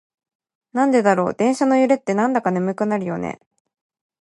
[0.73, 3.39] なんでだろう、電車の揺れってなんだか眠くなるよね。